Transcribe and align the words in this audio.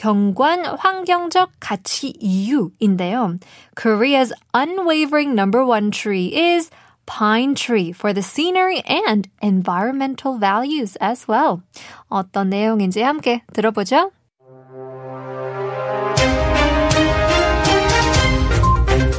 경관 0.00 0.64
환경적 0.64 1.50
가치 1.60 2.14
이유인데요. 2.18 3.36
Korea's 3.76 4.32
unwavering 4.54 5.34
number 5.34 5.62
one 5.62 5.90
tree 5.90 6.32
is 6.34 6.70
pine 7.04 7.54
tree 7.54 7.90
for 7.90 8.14
the 8.14 8.22
scenery 8.22 8.82
and 8.88 9.28
environmental 9.42 10.38
values 10.40 10.96
as 11.02 11.26
well. 11.30 11.60
어떤 12.08 12.48
내용인지 12.48 13.02
함께 13.02 13.42
들어보죠. 13.52 14.10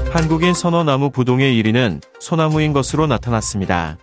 한국인 0.10 0.55
선어나무 0.55 1.12
부동의 1.12 1.62
1위는 1.62 2.02
소나무인 2.20 2.74
것으로 2.74 3.05
나타났습니다. 3.05 4.00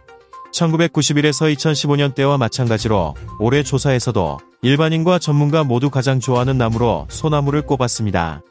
1991에서 0.53 1.53
2015년 1.55 2.15
때와 2.15 2.39
마찬가지로 2.39 3.15
올해 3.41 3.65
조사에서도 3.65 4.39
일반인과 4.61 5.21
전문가 5.21 5.63
모두 5.63 5.89
가장 5.89 6.19
좋아하는 6.19 6.59
나무로 6.59 7.07
소나무를 7.09 7.63
꼽았습니다. 7.63 8.43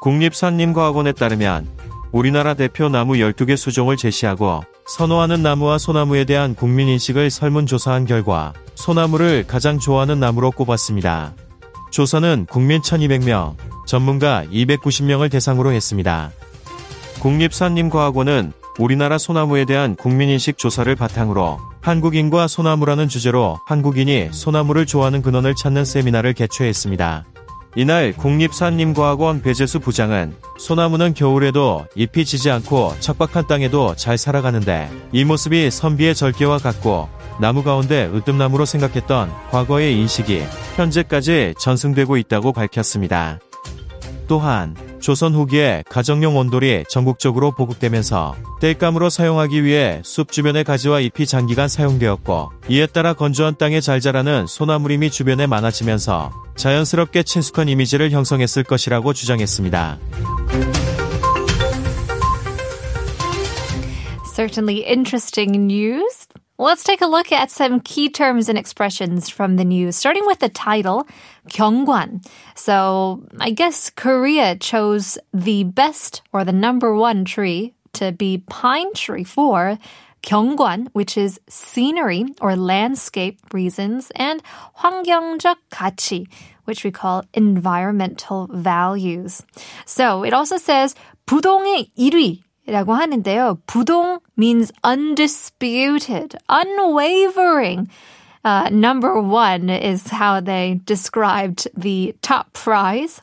국립산림과학원에 0.00 1.12
따르면 1.12 1.66
우리나라 2.12 2.54
대표 2.54 2.88
나무 2.88 3.14
12개 3.14 3.56
수종을 3.56 3.96
제시하고 3.96 4.62
선호하는 4.86 5.42
나무와 5.42 5.78
소나무에 5.78 6.24
대한 6.24 6.54
국민 6.54 6.86
인식을 6.86 7.30
설문조사한 7.30 8.04
결과 8.04 8.52
소나무를 8.76 9.44
가장 9.48 9.80
좋아하는 9.80 10.20
나무로 10.20 10.52
꼽았습니다. 10.52 11.34
조사는 11.90 12.46
국민 12.48 12.80
1200명, 12.82 13.56
전문가 13.86 14.44
290명을 14.52 15.32
대상으로 15.32 15.72
했습니다. 15.72 16.30
국립산림과학원은 17.20 18.52
우리나라 18.78 19.18
소나무에 19.18 19.64
대한 19.64 19.94
국민인식 19.94 20.58
조사를 20.58 20.92
바탕으로 20.96 21.58
한국인과 21.80 22.48
소나무라는 22.48 23.08
주제로 23.08 23.58
한국인이 23.66 24.30
소나무를 24.32 24.84
좋아하는 24.86 25.22
근원을 25.22 25.54
찾는 25.54 25.84
세미나를 25.84 26.32
개최했습니다. 26.32 27.24
이날 27.76 28.12
국립산림과학원 28.12 29.42
배재수 29.42 29.80
부장은 29.80 30.34
소나무는 30.58 31.12
겨울에도 31.14 31.86
잎이 31.96 32.24
지지 32.24 32.50
않고 32.50 32.94
척박한 33.00 33.48
땅에도 33.48 33.94
잘 33.96 34.16
살아가는데 34.16 34.88
이 35.12 35.24
모습이 35.24 35.70
선비의 35.70 36.14
절개와 36.14 36.58
같고 36.58 37.08
나무 37.40 37.64
가운데 37.64 38.08
으뜸나무로 38.14 38.64
생각했던 38.64 39.32
과거의 39.50 39.98
인식이 39.98 40.42
현재까지 40.76 41.54
전승되고 41.58 42.16
있다고 42.16 42.52
밝혔습니다. 42.52 43.40
또한 44.28 44.76
조선 45.04 45.34
후기에 45.34 45.84
가정용 45.90 46.38
온돌이 46.38 46.84
전국적으로 46.88 47.50
보급되면서 47.50 48.36
땔감으로 48.62 49.10
사용하기 49.10 49.62
위해 49.62 50.00
숲 50.02 50.32
주변의 50.32 50.64
가지와 50.64 51.00
잎이 51.00 51.26
장기간 51.26 51.68
사용되었고 51.68 52.52
이에 52.70 52.86
따라 52.86 53.12
건조한 53.12 53.56
땅에 53.58 53.82
잘 53.82 54.00
자라는 54.00 54.46
소나무림이 54.46 55.10
주변에 55.10 55.46
많아지면서 55.46 56.32
자연스럽게 56.56 57.22
친숙한 57.22 57.68
이미지를 57.68 58.12
형성했을 58.12 58.62
것이라고 58.62 59.12
주장했습니다. 59.12 59.98
Certainly 64.34 64.86
interesting 64.86 65.54
news. 65.70 66.23
Let's 66.59 66.83
take 66.83 66.99
a 66.99 67.07
look 67.07 67.31
at 67.31 67.51
some 67.51 67.79
key 67.79 68.09
terms 68.09 68.49
and 68.49 68.57
expressions 68.57 69.29
from 69.29 69.55
the 69.55 69.63
news, 69.63 69.95
starting 69.95 70.25
with 70.25 70.39
the 70.39 70.49
title, 70.49 71.07
경관. 71.47 72.25
So 72.53 73.23
I 73.39 73.51
guess 73.51 73.89
Korea 73.89 74.57
chose 74.57 75.17
the 75.33 75.63
best 75.63 76.21
or 76.33 76.43
the 76.43 76.51
number 76.51 76.93
one 76.93 77.23
tree 77.23 77.75
to 77.93 78.11
be 78.11 78.43
pine 78.49 78.91
tree 78.93 79.23
for 79.23 79.79
경관, 80.21 80.89
which 80.91 81.17
is 81.17 81.39
scenery 81.47 82.25
or 82.41 82.57
landscape 82.57 83.39
reasons, 83.53 84.11
and 84.15 84.43
환경적 84.83 85.55
가치, 85.71 86.27
which 86.65 86.83
we 86.83 86.91
call 86.91 87.23
environmental 87.33 88.49
values. 88.51 89.41
So 89.85 90.23
it 90.23 90.33
also 90.33 90.57
says 90.57 90.93
부동의 91.25 91.91
1위 91.97 92.42
라고 92.67 92.93
하는데요. 92.93 93.59
부동 93.65 94.19
means 94.37 94.71
undisputed, 94.83 96.35
unwavering. 96.47 97.89
Uh, 98.43 98.69
number 98.71 99.19
one 99.19 99.69
is 99.69 100.07
how 100.07 100.39
they 100.39 100.79
described 100.85 101.67
the 101.75 102.15
top 102.21 102.53
prize. 102.53 103.21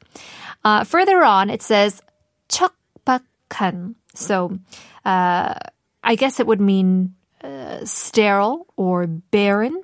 Uh, 0.64 0.84
further 0.84 1.22
on, 1.22 1.48
it 1.48 1.62
says 1.62 2.02
척박한. 2.48 3.94
So, 4.14 4.58
uh, 5.04 5.54
I 6.02 6.14
guess 6.16 6.40
it 6.40 6.46
would 6.46 6.60
mean 6.60 7.14
uh, 7.42 7.84
sterile 7.84 8.66
or 8.76 9.06
barren. 9.06 9.80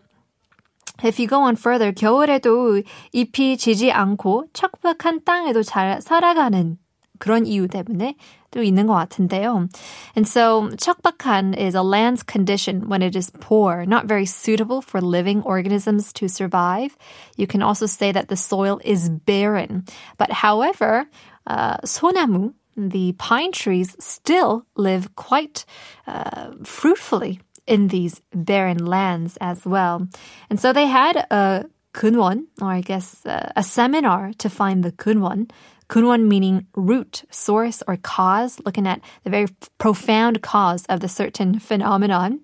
If 1.02 1.18
you 1.18 1.26
go 1.26 1.42
on 1.42 1.56
further, 1.56 1.92
겨울에도 1.92 2.82
잎이 3.12 3.56
지지 3.56 3.90
않고 3.90 4.48
척박한 4.52 5.24
땅에도 5.24 5.62
잘 5.62 6.00
살아가는 6.00 6.78
그런 7.22 7.46
이유 7.46 7.68
때문에 7.68 8.16
또 8.50 8.62
있는 8.62 8.86
것 8.88 8.94
같은데요. 8.94 9.68
And 10.16 10.26
so 10.26 10.68
척박한 10.76 11.56
is 11.56 11.76
a 11.76 11.82
land's 11.82 12.24
condition 12.24 12.88
when 12.88 13.00
it 13.00 13.14
is 13.14 13.30
poor, 13.40 13.84
not 13.86 14.06
very 14.06 14.26
suitable 14.26 14.82
for 14.82 15.00
living 15.00 15.40
organisms 15.42 16.12
to 16.14 16.28
survive. 16.28 16.96
You 17.36 17.46
can 17.46 17.62
also 17.62 17.86
say 17.86 18.10
that 18.10 18.28
the 18.28 18.36
soil 18.36 18.80
is 18.84 19.08
barren. 19.08 19.84
But 20.18 20.32
however, 20.32 21.06
uh, 21.46 21.76
소나무, 21.86 22.54
the 22.76 23.12
pine 23.12 23.52
trees 23.52 23.94
still 24.00 24.66
live 24.76 25.14
quite 25.14 25.64
uh, 26.08 26.52
fruitfully 26.64 27.40
in 27.68 27.88
these 27.88 28.20
barren 28.34 28.84
lands 28.84 29.38
as 29.40 29.64
well. 29.64 30.08
And 30.50 30.58
so 30.58 30.72
they 30.72 30.86
had 30.86 31.16
a 31.30 31.66
근원, 31.94 32.46
or 32.60 32.68
I 32.68 32.80
guess 32.80 33.24
uh, 33.26 33.52
a 33.54 33.62
seminar 33.62 34.32
to 34.38 34.50
find 34.50 34.82
the 34.82 34.92
근 34.92 35.46
Kunwon 35.89 36.27
meaning 36.27 36.67
root, 36.75 37.23
source, 37.31 37.81
or 37.87 37.97
cause, 37.97 38.59
looking 38.65 38.87
at 38.87 39.01
the 39.23 39.29
very 39.29 39.47
profound 39.77 40.41
cause 40.41 40.85
of 40.87 40.99
the 40.99 41.07
certain 41.07 41.59
phenomenon. 41.59 42.41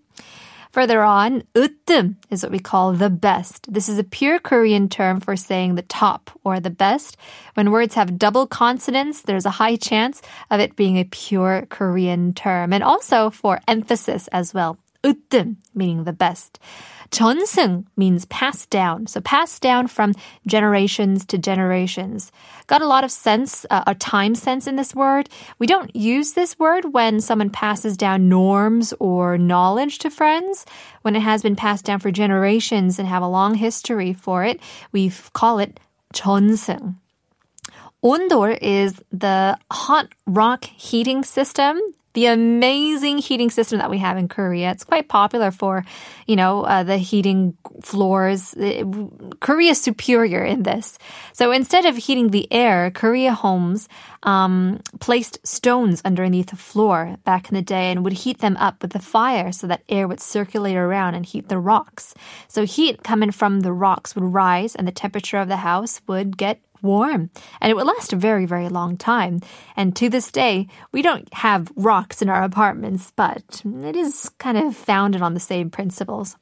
Further 0.71 1.03
on, 1.03 1.43
으뜸 1.53 2.15
is 2.31 2.41
what 2.41 2.51
we 2.51 2.57
call 2.57 2.93
the 2.93 3.11
best. 3.11 3.71
This 3.71 3.87
is 3.87 3.99
a 3.99 4.03
pure 4.03 4.39
Korean 4.39 4.89
term 4.89 5.19
for 5.19 5.35
saying 5.35 5.75
the 5.75 5.83
top 5.83 6.31
or 6.43 6.59
the 6.59 6.71
best. 6.71 7.15
When 7.53 7.69
words 7.69 7.93
have 7.93 8.17
double 8.17 8.47
consonants, 8.47 9.21
there's 9.21 9.45
a 9.45 9.51
high 9.61 9.75
chance 9.75 10.23
of 10.49 10.59
it 10.59 10.75
being 10.75 10.97
a 10.97 11.03
pure 11.03 11.67
Korean 11.69 12.33
term 12.33 12.73
and 12.73 12.83
also 12.83 13.29
for 13.29 13.61
emphasis 13.67 14.27
as 14.29 14.51
well. 14.51 14.79
으뜸, 15.03 15.57
meaning 15.75 16.03
the 16.03 16.13
best. 16.13 16.59
전승 17.13 17.85
means 17.95 18.25
passed 18.25 18.71
down. 18.71 19.05
So 19.05 19.21
passed 19.21 19.61
down 19.61 19.87
from 19.87 20.13
generations 20.47 21.25
to 21.27 21.37
generations. 21.37 22.31
Got 22.65 22.81
a 22.81 22.87
lot 22.87 23.03
of 23.03 23.11
sense, 23.11 23.65
uh, 23.69 23.83
a 23.85 23.93
time 23.93 24.33
sense 24.33 24.65
in 24.65 24.77
this 24.77 24.95
word. 24.95 25.29
We 25.59 25.67
don't 25.67 25.95
use 25.95 26.33
this 26.33 26.57
word 26.57 26.93
when 26.93 27.21
someone 27.21 27.51
passes 27.51 27.95
down 27.95 28.29
norms 28.29 28.93
or 28.99 29.37
knowledge 29.37 29.99
to 29.99 30.09
friends. 30.09 30.65
When 31.03 31.15
it 31.15 31.21
has 31.21 31.43
been 31.43 31.55
passed 31.55 31.85
down 31.85 31.99
for 31.99 32.09
generations 32.09 32.97
and 32.97 33.07
have 33.07 33.21
a 33.21 33.27
long 33.27 33.55
history 33.55 34.13
for 34.13 34.43
it, 34.43 34.59
we 34.91 35.11
call 35.33 35.59
it 35.59 35.79
전승. 36.15 36.95
Ondol 38.03 38.57
is 38.59 39.01
the 39.11 39.57
hot 39.71 40.09
rock 40.25 40.65
heating 40.65 41.23
system 41.23 41.79
the 42.13 42.27
amazing 42.27 43.17
heating 43.17 43.49
system 43.49 43.79
that 43.79 43.89
we 43.89 43.97
have 43.97 44.17
in 44.17 44.27
Korea. 44.27 44.71
It's 44.71 44.83
quite 44.83 45.07
popular 45.07 45.51
for, 45.51 45.83
you 46.27 46.35
know, 46.35 46.63
uh, 46.63 46.83
the 46.83 46.97
heating 46.97 47.57
floors. 47.81 48.55
Korea 49.39 49.71
is 49.71 49.81
superior 49.81 50.43
in 50.43 50.63
this. 50.63 50.97
So 51.33 51.51
instead 51.51 51.85
of 51.85 51.97
heating 51.97 52.29
the 52.29 52.47
air, 52.51 52.91
Korea 52.91 53.33
homes 53.33 53.89
um, 54.23 54.79
placed 54.99 55.45
stones 55.45 56.01
underneath 56.05 56.47
the 56.47 56.55
floor 56.55 57.17
back 57.25 57.49
in 57.49 57.55
the 57.55 57.61
day 57.61 57.91
and 57.91 58.03
would 58.03 58.13
heat 58.13 58.39
them 58.39 58.57
up 58.57 58.81
with 58.81 58.91
the 58.91 58.99
fire 58.99 59.51
so 59.51 59.67
that 59.67 59.83
air 59.89 60.07
would 60.07 60.21
circulate 60.21 60.75
around 60.75 61.15
and 61.15 61.25
heat 61.25 61.49
the 61.49 61.57
rocks. 61.57 62.13
So 62.47 62.65
heat 62.65 63.03
coming 63.03 63.31
from 63.31 63.61
the 63.61 63.73
rocks 63.73 64.15
would 64.15 64.23
rise 64.23 64.75
and 64.75 64.87
the 64.87 64.91
temperature 64.91 65.37
of 65.37 65.47
the 65.47 65.57
house 65.57 66.01
would 66.07 66.37
get 66.37 66.61
warm, 66.83 67.31
and 67.59 67.71
it 67.71 67.75
would 67.75 67.87
last 67.87 68.13
a 68.13 68.17
very, 68.17 68.45
very 68.45 68.69
long 68.69 68.97
time. 68.97 69.39
And 69.75 69.95
to 69.95 70.09
this 70.09 70.31
day, 70.31 70.67
we 70.91 71.01
don't 71.01 71.33
have 71.33 71.71
rocks 71.75 72.21
in 72.21 72.29
our 72.29 72.43
apartments, 72.43 73.11
but 73.15 73.63
it 73.83 73.95
is 73.95 74.29
kind 74.37 74.57
of 74.57 74.75
founded 74.75 75.21
on 75.21 75.33
the 75.33 75.39
same 75.39 75.69
principles. 75.69 76.37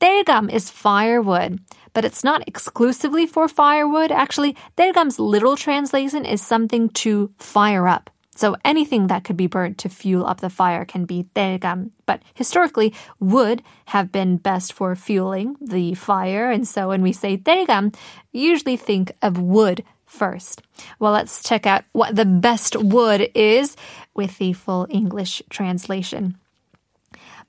Daegam 0.00 0.50
is 0.50 0.70
firewood, 0.70 1.60
but 1.92 2.04
it's 2.04 2.24
not 2.24 2.46
exclusively 2.46 3.26
for 3.26 3.48
firewood. 3.48 4.10
Actually, 4.10 4.56
daegam's 4.76 5.18
literal 5.18 5.56
translation 5.56 6.24
is 6.24 6.40
something 6.40 6.88
to 6.90 7.32
fire 7.38 7.86
up. 7.88 8.08
So 8.40 8.56
anything 8.64 9.08
that 9.08 9.22
could 9.22 9.36
be 9.36 9.48
burnt 9.48 9.76
to 9.80 9.90
fuel 9.90 10.24
up 10.24 10.40
the 10.40 10.48
fire 10.48 10.86
can 10.86 11.04
be 11.04 11.26
daegam. 11.34 11.90
But 12.06 12.22
historically, 12.32 12.94
wood 13.18 13.62
have 13.92 14.10
been 14.10 14.38
best 14.38 14.72
for 14.72 14.96
fueling 14.96 15.56
the 15.60 15.92
fire. 15.92 16.50
And 16.50 16.66
so 16.66 16.88
when 16.88 17.02
we 17.02 17.12
say 17.12 17.36
daegam, 17.36 17.94
usually 18.32 18.78
think 18.78 19.12
of 19.20 19.36
wood 19.36 19.84
first. 20.06 20.62
Well, 20.98 21.12
let's 21.12 21.42
check 21.42 21.66
out 21.66 21.84
what 21.92 22.16
the 22.16 22.24
best 22.24 22.76
wood 22.76 23.30
is 23.34 23.76
with 24.14 24.38
the 24.38 24.54
full 24.54 24.86
English 24.88 25.42
translation. 25.50 26.39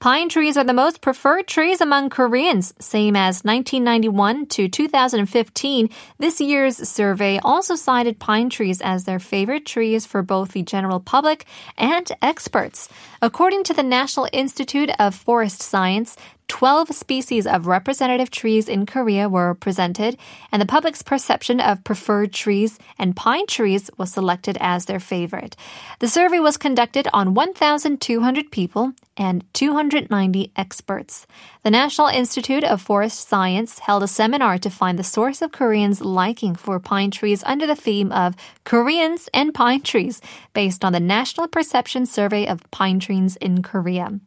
Pine 0.01 0.29
trees 0.29 0.57
are 0.57 0.63
the 0.63 0.73
most 0.73 0.99
preferred 0.99 1.45
trees 1.45 1.79
among 1.79 2.09
Koreans, 2.09 2.73
same 2.79 3.15
as 3.15 3.43
1991 3.43 4.47
to 4.47 4.67
2015. 4.67 5.89
This 6.17 6.41
year's 6.41 6.89
survey 6.89 7.39
also 7.43 7.75
cited 7.75 8.17
pine 8.17 8.49
trees 8.49 8.81
as 8.81 9.03
their 9.03 9.19
favorite 9.19 9.63
trees 9.63 10.07
for 10.07 10.23
both 10.23 10.53
the 10.53 10.63
general 10.63 10.99
public 10.99 11.45
and 11.77 12.11
experts. 12.19 12.89
According 13.21 13.63
to 13.65 13.75
the 13.75 13.83
National 13.83 14.27
Institute 14.33 14.89
of 14.97 15.13
Forest 15.13 15.61
Science, 15.61 16.17
12 16.47 16.93
species 16.93 17.47
of 17.47 17.65
representative 17.65 18.29
trees 18.29 18.67
in 18.67 18.85
Korea 18.85 19.29
were 19.29 19.53
presented, 19.53 20.17
and 20.51 20.61
the 20.61 20.65
public's 20.65 21.01
perception 21.01 21.59
of 21.59 21.83
preferred 21.83 22.33
trees 22.33 22.77
and 22.99 23.15
pine 23.15 23.47
trees 23.47 23.89
was 23.97 24.11
selected 24.11 24.57
as 24.59 24.85
their 24.85 24.99
favorite. 24.99 25.55
The 25.99 26.07
survey 26.07 26.39
was 26.39 26.57
conducted 26.57 27.07
on 27.13 27.33
1,200 27.33 28.51
people 28.51 28.93
and 29.17 29.43
290 29.53 30.51
experts. 30.55 31.25
The 31.63 31.71
National 31.71 32.07
Institute 32.07 32.63
of 32.63 32.81
Forest 32.81 33.27
Science 33.27 33.79
held 33.79 34.03
a 34.03 34.07
seminar 34.07 34.57
to 34.59 34.69
find 34.69 34.99
the 34.99 35.03
source 35.03 35.41
of 35.41 35.51
Koreans' 35.51 36.01
liking 36.01 36.55
for 36.55 36.79
pine 36.79 37.11
trees 37.11 37.43
under 37.45 37.65
the 37.65 37.75
theme 37.75 38.11
of 38.11 38.35
Koreans 38.63 39.29
and 39.33 39.53
Pine 39.53 39.81
Trees, 39.81 40.21
based 40.53 40.83
on 40.83 40.93
the 40.93 40.99
National 40.99 41.47
Perception 41.47 42.05
Survey 42.05 42.47
of 42.47 42.69
Pine 42.71 42.99
Trees 42.99 43.35
in 43.37 43.61
Korea. 43.61 44.19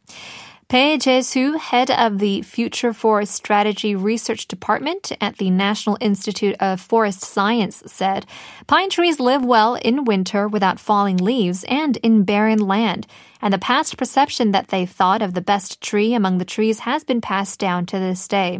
Bae 0.75 0.99
Jae-soo, 0.99 1.53
head 1.53 1.88
of 1.88 2.19
the 2.19 2.43
Future 2.43 2.93
Forest 2.93 3.32
Strategy 3.32 3.94
Research 3.94 4.49
Department 4.49 5.12
at 5.21 5.37
the 5.37 5.49
National 5.49 5.97
Institute 6.00 6.56
of 6.59 6.81
Forest 6.81 7.21
Science, 7.21 7.85
said, 7.87 8.26
Pine 8.67 8.91
trees 8.91 9.21
live 9.21 9.44
well 9.44 9.76
in 9.76 10.05
winter 10.05 10.49
without 10.49 10.81
falling 10.81 11.17
leaves 11.17 11.62
and 11.69 11.97
in 11.99 12.25
barren 12.25 12.59
land 12.59 13.06
and 13.44 13.52
the 13.52 13.58
past 13.58 13.99
perception 13.99 14.52
that 14.52 14.69
they 14.69 14.87
thought 14.87 15.20
of 15.20 15.35
the 15.35 15.43
best 15.43 15.82
tree 15.82 16.14
among 16.14 16.38
the 16.38 16.46
trees 16.46 16.81
has 16.81 17.05
been 17.05 17.20
passed 17.20 17.61
down 17.61 17.85
to 17.85 17.99
this 17.99 18.26
day. 18.26 18.58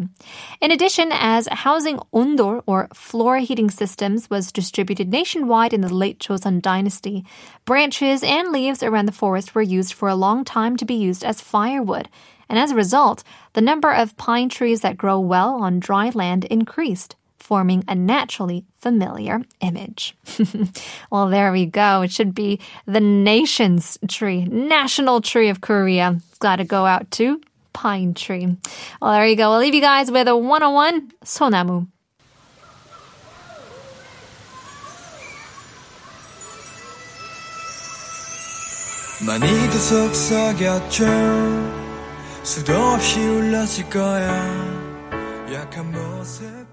In 0.61 0.71
addition, 0.71 1.09
as 1.11 1.49
housing 1.51 1.97
ondol 2.13 2.63
or 2.67 2.89
floor 2.93 3.39
heating 3.39 3.71
systems 3.71 4.29
was 4.29 4.53
distributed 4.53 5.09
nationwide 5.09 5.73
in 5.73 5.81
the 5.81 5.93
late 5.93 6.19
Joseon 6.19 6.61
dynasty, 6.61 7.25
branches 7.65 8.23
and 8.23 8.53
leaves 8.53 8.83
around 8.83 9.07
the 9.07 9.13
forest 9.13 9.55
were 9.55 9.63
used 9.63 9.95
for 9.95 10.11
a 10.11 10.15
long 10.15 10.45
time 10.45 10.77
to 10.77 10.85
be 10.85 10.95
used 10.95 11.25
as 11.25 11.41
firewood. 11.41 12.11
And 12.51 12.59
as 12.59 12.73
a 12.73 12.77
result, 12.77 13.25
the 13.55 13.63
number 13.63 13.91
of 13.91 14.19
pine 14.19 14.51
trees 14.51 14.83
that 14.83 14.99
grow 14.99 15.19
well 15.19 15.63
on 15.63 15.81
dry 15.81 16.11
land 16.11 16.45
increased 16.45 17.17
forming 17.44 17.84
a 17.88 17.96
naturally 17.96 18.66
familiar 18.78 19.42
image. 19.62 20.16
well, 21.12 21.30
there 21.30 21.52
we 21.52 21.66
go. 21.66 22.02
It 22.02 22.12
should 22.12 22.36
be 22.36 22.60
the 22.86 23.00
nation's 23.00 23.98
tree, 24.08 24.46
national 24.46 25.22
tree 25.22 25.50
of 25.50 25.62
Korea. 25.62 26.20
It's 26.30 26.38
got 26.38 26.58
to 26.58 26.64
go 26.64 26.86
out 26.86 27.10
to 27.12 27.42
pine 27.74 28.14
tree. 28.14 28.58
Well, 29.02 29.12
there 29.14 29.28
you 29.28 29.36
go. 29.36 29.52
I'll 29.52 29.60
leave 29.60 29.74
you 29.74 29.82
guys 29.82 30.12
with 30.12 30.28
a 30.28 30.38
101 30.38 31.12
소나무. 31.24 31.88
많이도 39.22 39.78
속삭였죠 39.78 41.06
수도 42.42 42.74
없이 42.74 43.20
울렸을 43.20 43.90
거야 43.90 44.32
약한 45.52 45.92
모습 45.92 46.73